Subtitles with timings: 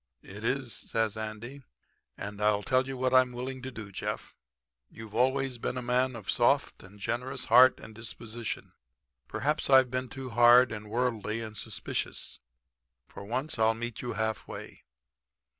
[0.23, 1.61] "'It is,' says Andy,
[2.17, 4.35] 'and I tell you what I'm willing to do, Jeff.
[4.89, 8.71] You've always been a man of a soft and generous heart and disposition.
[9.27, 12.39] Perhaps I've been too hard and worldly and suspicious.
[13.09, 14.81] For once I'll meet you half way.